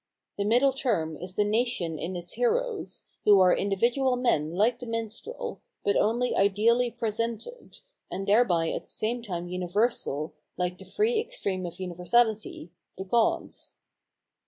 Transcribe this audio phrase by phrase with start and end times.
[0.39, 4.87] The middle term is the nation in its heroes, who are individual men like the
[4.87, 7.77] minstrel, but only ideally presented,
[8.09, 13.75] and thereby at the same time universal like the free extreme of universahty, the gods.